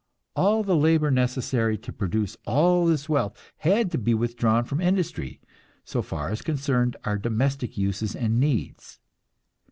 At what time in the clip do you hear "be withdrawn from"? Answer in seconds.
3.99-4.81